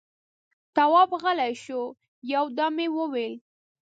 [0.75, 1.81] تواب غلی شو،
[2.31, 3.33] يودم يې وويل: